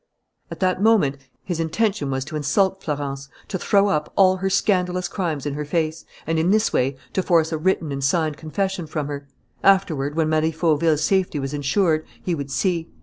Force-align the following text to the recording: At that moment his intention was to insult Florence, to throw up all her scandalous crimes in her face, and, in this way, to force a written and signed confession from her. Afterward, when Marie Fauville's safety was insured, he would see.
At 0.49 0.61
that 0.61 0.81
moment 0.81 1.17
his 1.43 1.59
intention 1.59 2.09
was 2.09 2.25
to 2.25 2.35
insult 2.35 2.81
Florence, 2.81 3.29
to 3.49 3.59
throw 3.59 3.87
up 3.89 4.11
all 4.15 4.37
her 4.37 4.49
scandalous 4.49 5.07
crimes 5.07 5.45
in 5.45 5.53
her 5.53 5.63
face, 5.63 6.05
and, 6.25 6.39
in 6.39 6.49
this 6.49 6.73
way, 6.73 6.97
to 7.13 7.21
force 7.21 7.51
a 7.51 7.57
written 7.59 7.91
and 7.91 8.03
signed 8.03 8.35
confession 8.35 8.87
from 8.87 9.05
her. 9.05 9.27
Afterward, 9.61 10.15
when 10.15 10.27
Marie 10.27 10.49
Fauville's 10.51 11.03
safety 11.03 11.37
was 11.37 11.53
insured, 11.53 12.03
he 12.19 12.33
would 12.33 12.49
see. 12.49 12.89